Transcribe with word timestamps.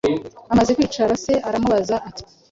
Amaze 0.53 0.71
kwicara, 0.77 1.13
se 1.23 1.33
aramubaza, 1.47 1.95
ati:“ 2.09 2.21